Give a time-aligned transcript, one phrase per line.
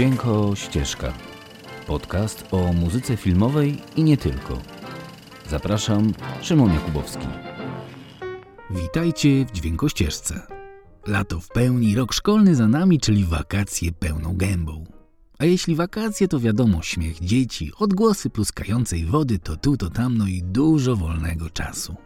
[0.00, 1.12] Dźwięko Ścieżka.
[1.86, 4.58] Podcast o muzyce filmowej i nie tylko.
[5.48, 7.26] Zapraszam, Szymon Jakubowski.
[8.70, 10.46] Witajcie w Dźwiękościeżce.
[11.06, 14.84] Lato w pełni, rok szkolny za nami, czyli wakacje pełną gębą.
[15.38, 20.26] A jeśli wakacje, to wiadomo śmiech dzieci, odgłosy pluskającej wody to tu, to tam, no
[20.26, 21.96] i dużo wolnego czasu.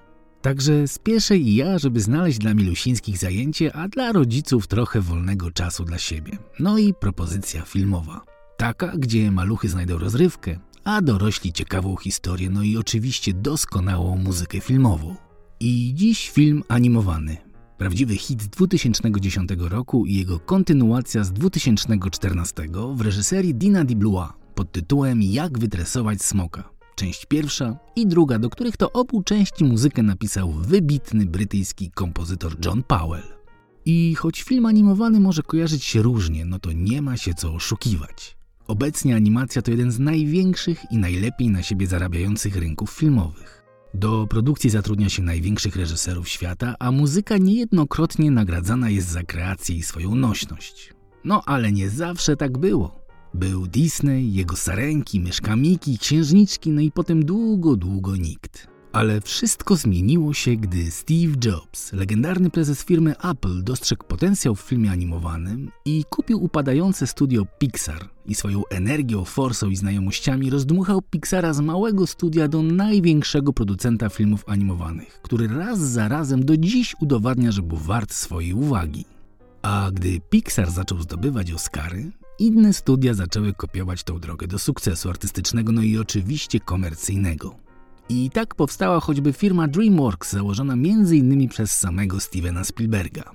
[0.45, 5.85] Także spieszę i ja, żeby znaleźć dla milusińskich zajęcie, a dla rodziców trochę wolnego czasu
[5.85, 6.39] dla siebie.
[6.61, 8.21] No i propozycja filmowa.
[8.57, 15.17] Taka, gdzie maluchy znajdą rozrywkę, a dorośli ciekawą historię, no i oczywiście doskonałą muzykę filmową.
[15.61, 17.37] I dziś film animowany.
[17.79, 22.63] Prawdziwy hit z 2010 roku i jego kontynuacja z 2014
[22.95, 26.74] w reżyserii Dina Di Blua pod tytułem Jak wytresować smoka.
[26.95, 32.83] Część pierwsza i druga, do których to obu części muzykę napisał wybitny brytyjski kompozytor John
[32.83, 33.23] Powell.
[33.85, 38.37] I choć film animowany może kojarzyć się różnie, no to nie ma się co oszukiwać.
[38.67, 43.65] Obecnie animacja to jeden z największych i najlepiej na siebie zarabiających rynków filmowych.
[43.95, 49.83] Do produkcji zatrudnia się największych reżyserów świata, a muzyka niejednokrotnie nagradzana jest za kreację i
[49.83, 50.95] swoją nośność.
[51.25, 53.04] No ale nie zawsze tak było.
[53.35, 58.67] Był Disney, jego sarenki, myszka Miki, księżniczki, no i potem długo, długo nikt.
[58.93, 64.91] Ale wszystko zmieniło się, gdy Steve Jobs, legendarny prezes firmy Apple, dostrzegł potencjał w filmie
[64.91, 71.61] animowanym i kupił upadające studio Pixar i swoją energią, forsą i znajomościami rozdmuchał Pixara z
[71.61, 77.63] małego studia do największego producenta filmów animowanych, który raz za razem do dziś udowadnia, że
[77.63, 79.05] był wart swojej uwagi.
[79.63, 85.73] A gdy Pixar zaczął zdobywać Oscary, inne studia zaczęły kopiować tą drogę do sukcesu artystycznego,
[85.73, 87.57] no i oczywiście komercyjnego.
[88.09, 91.49] I tak powstała choćby firma DreamWorks, założona m.in.
[91.49, 93.31] przez samego Stevena Spielberga.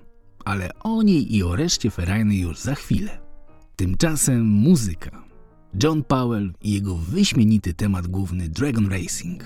[0.46, 3.20] Ale o niej i o reszcie ferajny już za chwilę.
[3.76, 5.24] Tymczasem muzyka.
[5.84, 9.44] John Powell i jego wyśmienity temat główny Dragon Racing.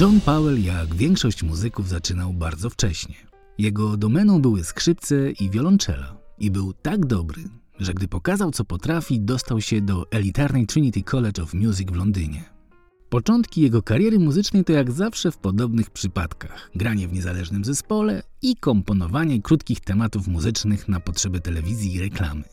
[0.00, 3.14] John Powell, jak większość muzyków, zaczynał bardzo wcześnie.
[3.58, 6.16] Jego domeną były skrzypce i wiolonczela.
[6.38, 7.42] I był tak dobry,
[7.78, 12.44] że gdy pokazał co potrafi, dostał się do elitarnej Trinity College of Music w Londynie.
[13.08, 18.56] Początki jego kariery muzycznej to jak zawsze w podobnych przypadkach: granie w niezależnym zespole i
[18.56, 22.44] komponowanie krótkich tematów muzycznych na potrzeby telewizji i reklamy.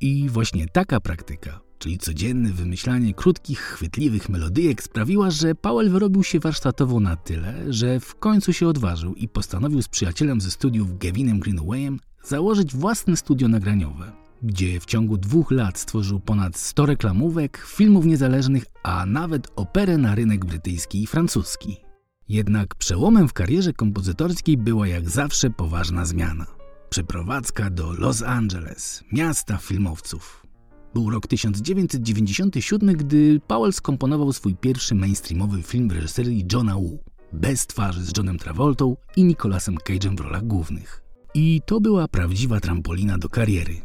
[0.00, 6.40] I właśnie taka praktyka, czyli codzienne wymyślanie krótkich, chwytliwych melodyjek, sprawiła, że Powell wyrobił się
[6.40, 11.40] warsztatowo na tyle, że w końcu się odważył i postanowił z przyjacielem ze studiów Gavinem
[11.40, 18.06] Greenawayem założyć własne studio nagraniowe gdzie w ciągu dwóch lat stworzył ponad 100 reklamówek, filmów
[18.06, 21.76] niezależnych, a nawet operę na rynek brytyjski i francuski.
[22.28, 26.46] Jednak przełomem w karierze kompozytorskiej była jak zawsze poważna zmiana.
[26.90, 30.45] Przeprowadzka do Los Angeles, miasta filmowców.
[30.94, 36.98] Był rok 1997, gdy Powell skomponował swój pierwszy mainstreamowy film w reżyserii Johna Woo,
[37.32, 41.02] bez twarzy z Johnem Travoltą i Nicolasem Cage'em w rolach głównych.
[41.34, 43.80] I to była prawdziwa trampolina do kariery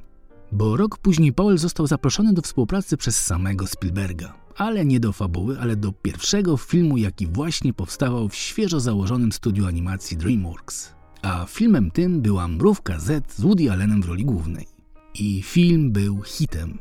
[0.51, 4.33] bo rok później Powell został zaproszony do współpracy przez samego Spielberga.
[4.57, 9.68] Ale nie do fabuły, ale do pierwszego filmu, jaki właśnie powstawał w świeżo założonym studiu
[9.68, 10.94] animacji DreamWorks.
[11.21, 14.68] A filmem tym była Mrówka Z z Woody Allenem w roli głównej.
[15.13, 16.77] I film był hitem.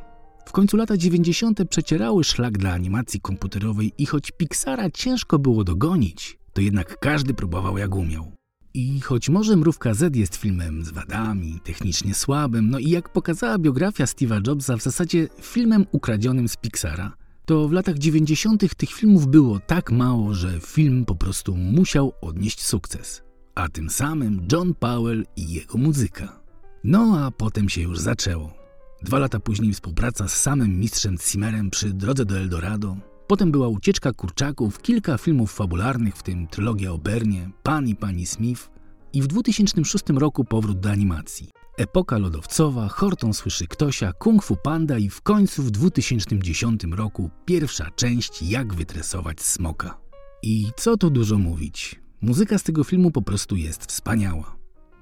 [0.51, 1.61] W końcu lata 90.
[1.71, 7.79] przecierały szlak dla animacji komputerowej i choć Pixara ciężko było dogonić, to jednak każdy próbował
[7.79, 8.33] jak umiał.
[8.75, 13.59] I choć może Mrówka Z jest filmem z wadami, technicznie słabym, no i jak pokazała
[13.59, 17.13] biografia Steve'a Jobsa, w zasadzie filmem ukradzionym z Pixara,
[17.45, 18.77] to w latach 90.
[18.77, 23.23] tych filmów było tak mało, że film po prostu musiał odnieść sukces.
[23.55, 26.41] A tym samym John Powell i jego muzyka.
[26.85, 28.60] No a potem się już zaczęło.
[29.03, 32.97] Dwa lata później współpraca z samym mistrzem Zimmerem przy drodze do Eldorado,
[33.31, 38.27] Potem była ucieczka kurczaków, kilka filmów fabularnych, w tym trylogia o Bernie, Pan i Pani
[38.27, 38.71] Smith
[39.13, 41.51] i w 2006 roku powrót do animacji.
[41.79, 47.91] Epoka lodowcowa, Horton słyszy Ktosia, Kung Fu Panda i w końcu w 2010 roku pierwsza
[47.91, 49.99] część Jak wytresować smoka.
[50.43, 54.60] I co tu dużo mówić, muzyka z tego filmu po prostu jest wspaniała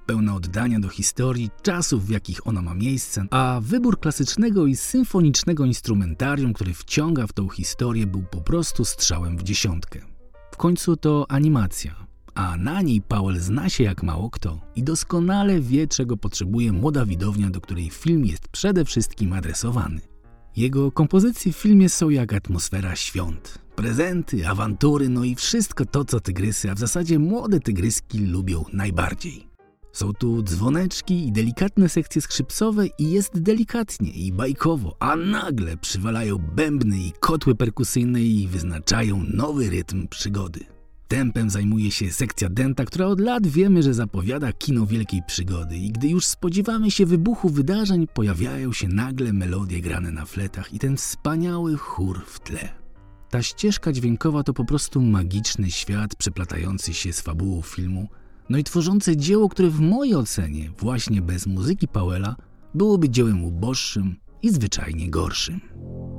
[0.09, 5.65] pełna oddania do historii, czasów, w jakich ona ma miejsce, a wybór klasycznego i symfonicznego
[5.65, 9.99] instrumentarium, który wciąga w tą historię, był po prostu strzałem w dziesiątkę.
[10.51, 11.95] W końcu to animacja,
[12.35, 17.05] a na niej Powell zna się jak mało kto i doskonale wie, czego potrzebuje młoda
[17.05, 20.01] widownia, do której film jest przede wszystkim adresowany.
[20.55, 23.59] Jego kompozycje w filmie są jak atmosfera świąt.
[23.75, 29.48] Prezenty, awantury, no i wszystko to, co tygrysy, a w zasadzie młode tygryski lubią najbardziej.
[29.91, 36.37] Są tu dzwoneczki i delikatne sekcje skrzypcowe i jest delikatnie i bajkowo, a nagle przywalają
[36.37, 40.59] bębny i kotły perkusyjne i wyznaczają nowy rytm przygody.
[41.07, 45.91] Tempem zajmuje się sekcja denta, która od lat wiemy, że zapowiada kino wielkiej przygody i
[45.91, 50.97] gdy już spodziewamy się wybuchu wydarzeń, pojawiają się nagle melodie grane na fletach i ten
[50.97, 52.69] wspaniały chór w tle.
[53.29, 58.07] Ta ścieżka dźwiękowa to po prostu magiczny świat przeplatający się z fabułą filmu,
[58.49, 62.35] no i tworzące dzieło, które w mojej ocenie, właśnie bez muzyki Powella,
[62.73, 65.61] byłoby dziełem uboższym i zwyczajnie gorszym.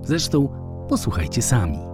[0.04, 0.48] Zresztą
[0.88, 1.89] posłuchajcie sami.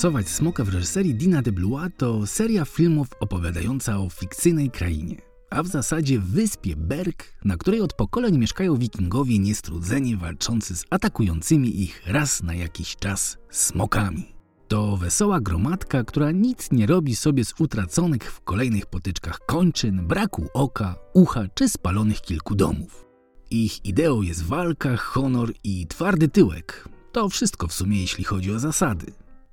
[0.00, 5.16] Jak wytresować smoka w reżyserii Dina de Blois to seria filmów opowiadająca o fikcyjnej krainie,
[5.50, 11.82] a w zasadzie wyspie Berg, na której od pokoleń mieszkają wikingowie niestrudzeni walczący z atakującymi
[11.82, 14.34] ich raz na jakiś czas smokami.
[14.68, 20.46] To wesoła gromadka, która nic nie robi sobie z utraconych w kolejnych potyczkach kończyn, braku
[20.54, 23.06] oka, ucha czy spalonych kilku domów.
[23.50, 26.88] Ich ideą jest walka, honor i twardy tyłek.
[27.12, 29.06] To wszystko w sumie jeśli chodzi o zasady.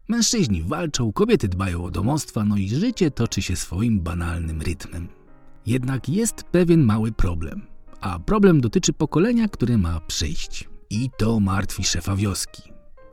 [0.10, 5.08] Mężczyźni walczą, kobiety dbają o domostwa, no i życie toczy się swoim banalnym rytmem.
[5.66, 7.62] Jednak jest pewien mały problem.
[8.02, 10.70] A problem dotyczy pokolenia, które ma przyjść.
[10.90, 12.62] I to martwi szefa wioski.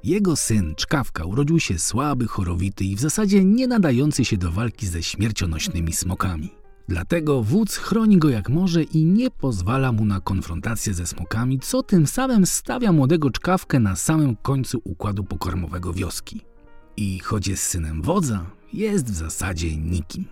[0.04, 4.86] Jego syn, Czkawka, urodził się słaby, chorowity i w zasadzie nie nadający się do walki
[4.86, 6.50] ze śmiercionośnymi smokami.
[6.88, 11.82] Dlatego wódz chroni go jak może i nie pozwala mu na konfrontację ze smokami, co
[11.82, 16.53] tym samym stawia młodego czkawkę na samym końcu układu pokarmowego wioski.
[16.96, 20.24] I choć jest synem wodza, jest w zasadzie nikim.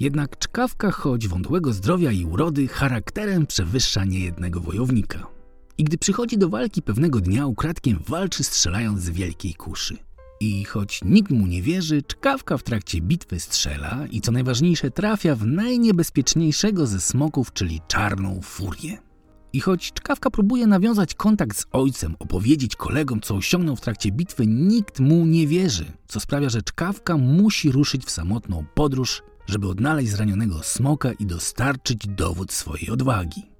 [0.00, 5.26] Jednak czkawka, choć wątłego zdrowia i urody, charakterem przewyższa niejednego wojownika.
[5.78, 9.96] I gdy przychodzi do walki pewnego dnia, ukradkiem walczy strzelając z wielkiej kuszy.
[10.40, 15.34] I choć nikt mu nie wierzy, czkawka w trakcie bitwy strzela i co najważniejsze trafia
[15.34, 18.98] w najniebezpieczniejszego ze smoków, czyli czarną furię.
[19.52, 24.46] I choć czkawka próbuje nawiązać kontakt z ojcem, opowiedzieć kolegom, co osiągnął w trakcie bitwy,
[24.46, 30.10] nikt mu nie wierzy, co sprawia, że czkawka musi ruszyć w samotną podróż, żeby odnaleźć
[30.10, 33.52] zranionego smoka i dostarczyć dowód swojej odwagi.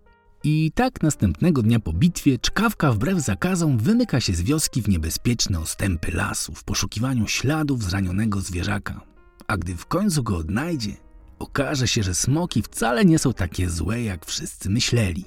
[0.44, 5.60] I tak następnego dnia po bitwie czkawka wbrew zakazom wymyka się z wioski w niebezpieczne
[5.60, 9.00] ostępy lasu w poszukiwaniu śladów zranionego zwierzaka.
[9.46, 10.96] A gdy w końcu go odnajdzie,
[11.38, 15.24] okaże się, że smoki wcale nie są takie złe, jak wszyscy myśleli.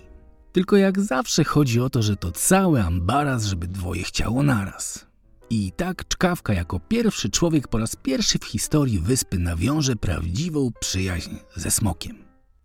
[0.55, 5.05] Tylko jak zawsze chodzi o to, że to cały ambaras, żeby dwoje chciało naraz.
[5.49, 11.35] I tak czkawka jako pierwszy człowiek po raz pierwszy w historii wyspy nawiąże prawdziwą przyjaźń
[11.55, 12.17] ze smokiem.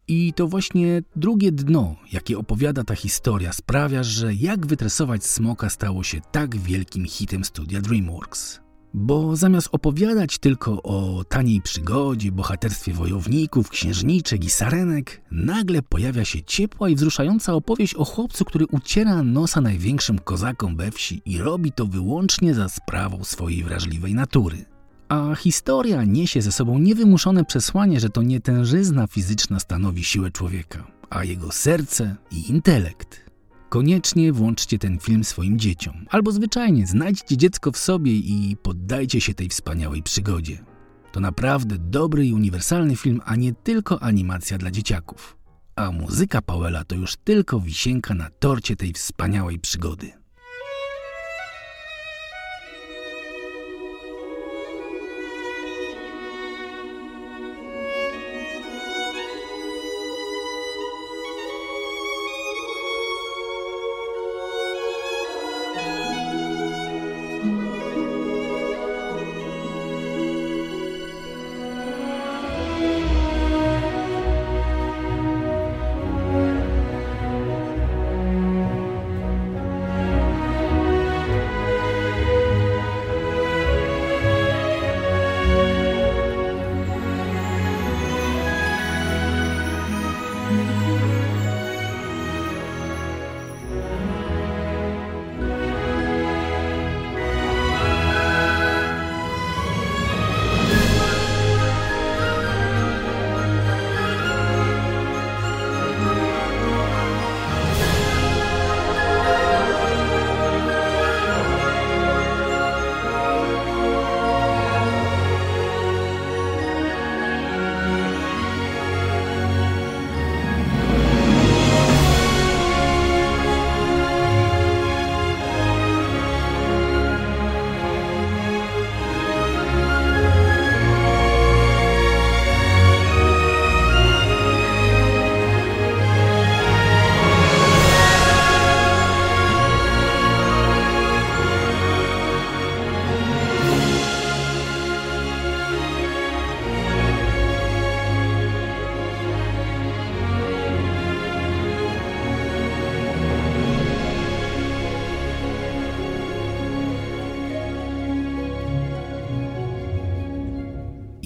[0.08, 6.04] I to właśnie drugie dno, jakie opowiada ta historia, sprawia, że Jak wytresować smoka stało
[6.04, 8.60] się tak wielkim hitem studia DreamWorks.
[8.94, 16.42] Bo zamiast opowiadać tylko o taniej przygodzie, bohaterstwie wojowników, księżniczek i sarenek, nagle pojawia się
[16.42, 21.72] ciepła i wzruszająca opowieść o chłopcu, który uciera nosa największym kozakom we wsi i robi
[21.72, 24.64] to wyłącznie za sprawą swojej wrażliwej natury.
[25.08, 30.86] A historia niesie ze sobą niewymuszone przesłanie, że to nie tężyzna fizyczna stanowi siłę człowieka,
[31.10, 33.29] a jego serce i intelekt.
[33.70, 39.34] Koniecznie włączcie ten film swoim dzieciom, albo zwyczajnie znajdźcie dziecko w sobie i poddajcie się
[39.34, 40.64] tej wspaniałej przygodzie.
[41.12, 45.36] To naprawdę dobry i uniwersalny film, a nie tylko animacja dla dzieciaków.
[45.76, 50.19] A muzyka Powella to już tylko wisienka na torcie tej wspaniałej przygody.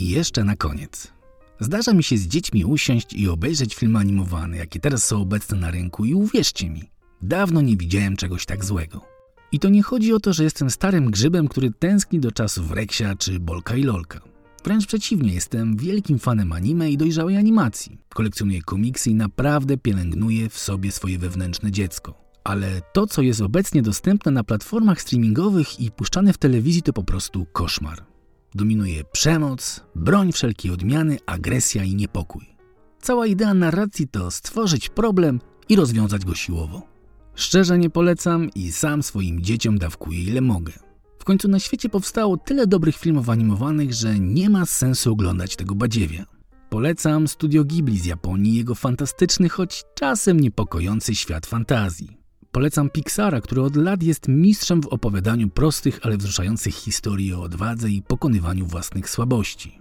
[0.05, 1.13] I jeszcze na koniec.
[1.61, 5.71] Zdarza mi się z dziećmi usiąść i obejrzeć filmy animowane, jakie teraz są obecne na
[5.71, 6.83] rynku i uwierzcie mi,
[7.23, 9.01] dawno nie widziałem czegoś tak złego.
[9.53, 13.17] I to nie chodzi o to, że jestem starym grzybem, który tęskni do czasów Reksia
[13.17, 14.21] czy Bolka i Lolka.
[14.65, 17.99] Wręcz przeciwnie, jestem wielkim fanem anime i dojrzałej animacji.
[18.09, 22.15] Kolekcjonuję komiksy i naprawdę pielęgnuję w sobie swoje wewnętrzne dziecko.
[22.45, 27.05] Ale to, co jest obecnie dostępne na platformach streamingowych i puszczane w telewizji, to po
[27.05, 28.14] prostu koszmar.
[28.55, 32.47] Dominuje przemoc, broń wszelkiej odmiany, agresja i niepokój.
[33.01, 36.83] Cała idea narracji to stworzyć problem i rozwiązać go siłowo.
[37.35, 40.73] Szczerze nie polecam i sam swoim dzieciom dawkuję ile mogę.
[41.19, 45.75] W końcu na świecie powstało tyle dobrych filmów animowanych, że nie ma sensu oglądać tego
[45.75, 46.27] badziewia.
[46.71, 52.24] Polecam Studio Ghibli z Japonii i jego fantastyczny, choć czasem niepokojący świat fantazji.
[52.55, 57.91] Polecam Pixara, który od lat jest mistrzem w opowiadaniu prostych, ale wzruszających historii o odwadze
[57.91, 59.79] i pokonywaniu własnych słabości.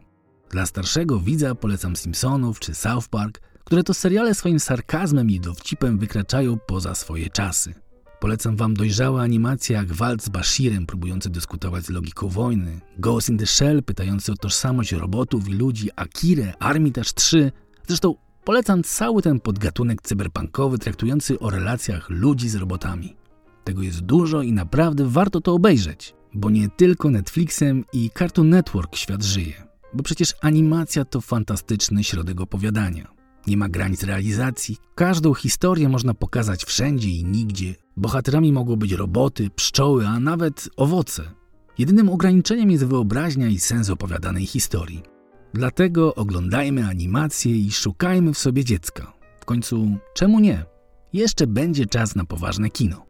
[0.50, 5.98] Dla starszego widza polecam Simpsonów czy South Park, które to seriale swoim sarkazmem i dowcipem
[5.98, 7.74] wykraczają poza swoje czasy.
[8.20, 13.38] Polecam wam dojrzałe animacje jak Waltz z Bashirem próbujący dyskutować z logiką wojny, Ghost in
[13.38, 17.52] the Shell pytający o tożsamość robotów i ludzi, Akire, Armitage 3.
[17.88, 23.16] Zresztą polecam cały ten podgatunek cyberpunkowy traktujący o relacjach ludzi z robotami.
[23.64, 28.96] Tego jest dużo i naprawdę warto to obejrzeć, bo nie tylko Netflixem i Cartoon Network
[28.96, 29.68] świat żyje.
[29.94, 33.14] Bo przecież animacja to fantastyczny środek opowiadania.
[33.48, 34.78] Nie ma granic realizacji.
[34.96, 37.76] Każdą historię można pokazać wszędzie i nigdzie.
[37.98, 41.32] Bohaterami mogą być roboty, pszczoły, a nawet owoce.
[41.78, 45.13] Jedynym ograniczeniem jest wyobraźnia i sens opowiadanej historii.
[45.54, 49.14] Dlatego oglądajmy animacje i szukajmy w sobie dziecka.
[49.40, 50.66] W końcu, czemu nie?
[51.14, 53.06] Jeszcze będzie czas na poważne kino.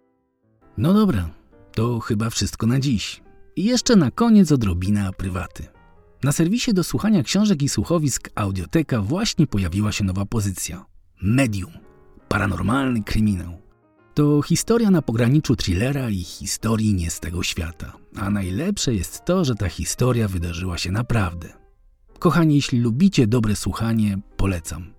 [0.77, 1.29] No dobra,
[1.75, 3.21] to chyba wszystko na dziś.
[3.55, 5.67] I jeszcze na koniec odrobina prywaty.
[6.23, 10.85] Na serwisie do słuchania książek i słuchowisk Audioteka właśnie pojawiła się nowa pozycja.
[11.21, 11.71] Medium.
[12.27, 13.57] Paranormalny kryminał.
[14.13, 17.93] To historia na pograniczu thrillera i historii nie z tego świata.
[18.15, 21.62] A najlepsze jest to, że ta historia wydarzyła się naprawdę.
[22.23, 24.93] Kochani, jeśli lubicie dobre słuchanie, polecam.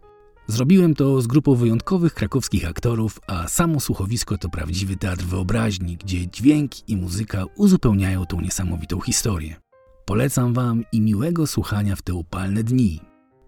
[0.47, 6.29] Zrobiłem to z grupą wyjątkowych krakowskich aktorów, a samo słuchowisko to prawdziwy teatr wyobraźni, gdzie
[6.29, 9.57] dźwięk i muzyka uzupełniają tą niesamowitą historię.
[10.05, 13.01] Polecam Wam i miłego słuchania w te upalne dni.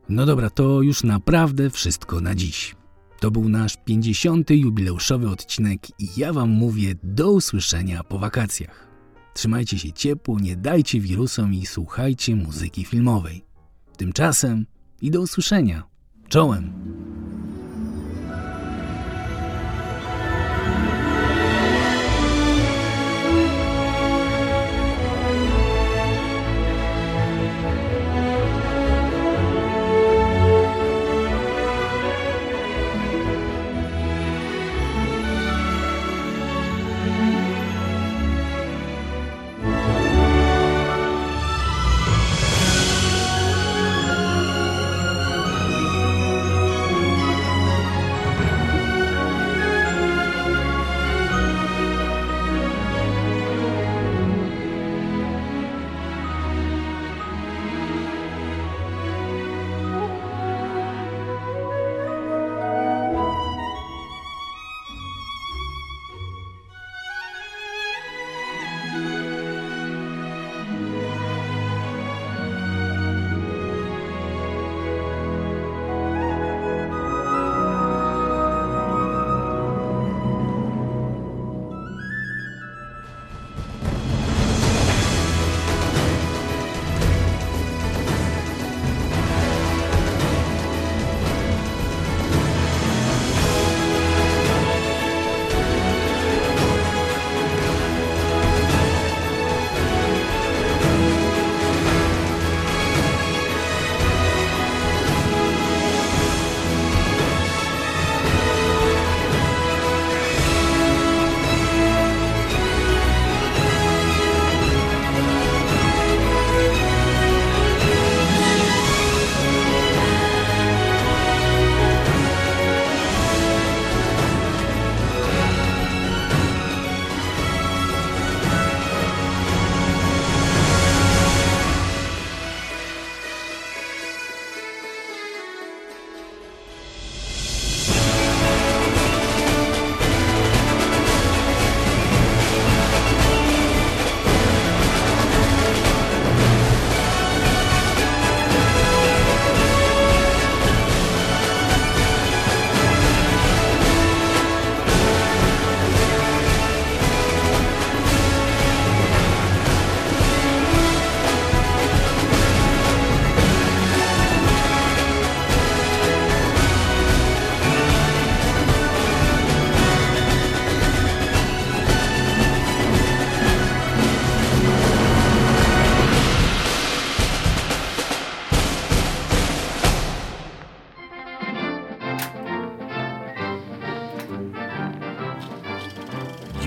[0.09, 2.77] No dobra, to już naprawdę wszystko na dziś.
[3.21, 4.51] To był nasz 50.
[4.51, 8.87] jubileuszowy odcinek i ja Wam mówię do usłyszenia po wakacjach.
[9.35, 13.47] Trzymajcie się ciepło, nie dajcie wirusom i słuchajcie muzyki filmowej.
[13.97, 14.67] Tymczasem
[15.03, 15.83] i do usłyszenia.
[16.29, 16.73] Czołem!